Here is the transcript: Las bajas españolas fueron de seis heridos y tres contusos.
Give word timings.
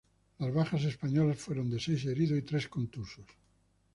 Las 0.39 0.51
bajas 0.51 0.83
españolas 0.85 1.37
fueron 1.37 1.69
de 1.69 1.79
seis 1.79 2.03
heridos 2.07 2.39
y 2.39 2.41
tres 2.41 2.67
contusos. 2.67 3.27